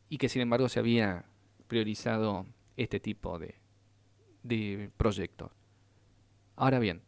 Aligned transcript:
y 0.08 0.19
que 0.19 0.28
sin 0.28 0.42
embargo 0.42 0.69
se 0.69 0.81
había 0.81 1.25
priorizado 1.70 2.46
este 2.76 2.98
tipo 2.98 3.38
de, 3.38 3.54
de 4.42 4.90
proyectos. 4.96 5.52
Ahora 6.56 6.80
bien, 6.80 7.02